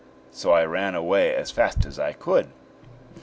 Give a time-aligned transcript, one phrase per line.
[0.31, 2.47] so I ran away as fast as I could."